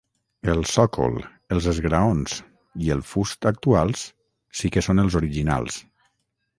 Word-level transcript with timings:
El 0.53 0.61
sòcol, 0.69 1.19
els 1.57 1.67
esgraons 1.73 2.39
i 2.87 2.91
el 2.97 3.05
fust 3.13 3.51
actuals 3.53 4.09
sí 4.63 4.77
que 4.77 4.89
són 4.91 5.07
els 5.07 5.23
originals. 5.25 5.83